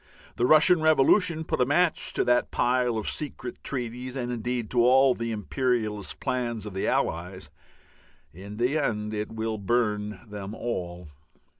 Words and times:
The 0.35 0.47
Russian 0.47 0.81
revolution 0.81 1.43
put 1.43 1.61
a 1.61 1.65
match 1.67 2.11
to 2.13 2.23
that 2.23 2.49
pile 2.49 2.97
of 2.97 3.07
secret 3.07 3.63
treaties 3.63 4.15
and 4.15 4.31
indeed 4.31 4.71
to 4.71 4.83
all 4.83 5.13
the 5.13 5.31
imperialist 5.31 6.19
plans 6.19 6.65
of 6.65 6.73
the 6.73 6.87
Allies; 6.87 7.51
in 8.33 8.57
the 8.57 8.79
end 8.79 9.13
it 9.13 9.31
will 9.31 9.59
burn 9.59 10.19
them 10.27 10.55
all. 10.55 11.09